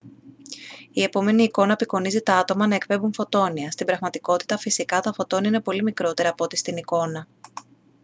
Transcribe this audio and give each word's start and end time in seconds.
η 0.91 1.03
επόμενη 1.03 1.43
εικόνα 1.43 1.73
απεικονίζει 1.73 2.21
τα 2.21 2.35
άτομα 2.35 2.67
να 2.67 2.75
εκπέμπουν 2.75 3.13
φωτόνια. 3.13 3.71
στην 3.71 3.85
πραγματικότητα 3.85 4.57
φυσικά 4.57 4.99
τα 5.01 5.13
φωτόνια 5.13 5.49
είναι 5.49 5.61
πολύ 5.61 5.83
μικρότερα 5.83 6.29
από 6.29 6.43
ό,τι 6.43 6.55
στην 6.57 6.77
εικόνα 6.77 7.27